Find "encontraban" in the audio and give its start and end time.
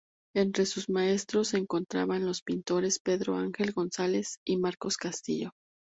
1.59-2.25